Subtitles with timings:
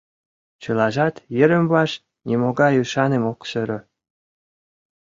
[0.61, 1.91] Чылажат йырым-ваш
[2.27, 3.79] нимогай ӱшаным ок сӧрӧ.